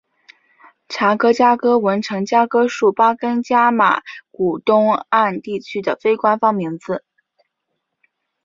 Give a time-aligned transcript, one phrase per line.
[0.89, 7.05] 查哥加哥文程加哥术巴根加马古东岸地区的非官方名字。